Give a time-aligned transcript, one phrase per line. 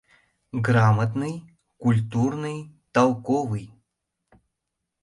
[0.67, 1.35] Грамотный,
[1.77, 2.59] культурный,
[2.95, 3.67] толковый.